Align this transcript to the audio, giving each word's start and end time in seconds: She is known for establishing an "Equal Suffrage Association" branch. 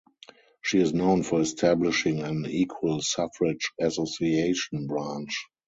She 0.63 0.79
is 0.79 0.95
known 0.95 1.21
for 1.21 1.41
establishing 1.41 2.21
an 2.21 2.47
"Equal 2.49 3.03
Suffrage 3.03 3.71
Association" 3.79 4.87
branch. 4.87 5.45